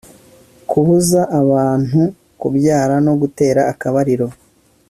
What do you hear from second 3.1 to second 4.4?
gutera akabariro